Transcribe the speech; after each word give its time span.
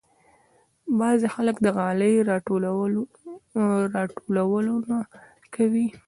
بعضې 0.99 1.27
خلک 1.35 1.55
د 1.61 1.67
غالۍ 1.77 2.15
راټولونه 2.29 4.97
کوي. 5.55 5.87